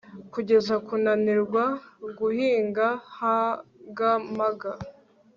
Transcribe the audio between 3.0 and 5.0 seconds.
huggermugger